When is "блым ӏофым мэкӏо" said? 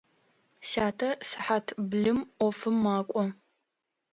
1.89-3.23